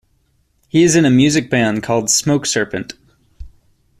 [0.67, 2.93] He is in a music band called "Smoke Serpent".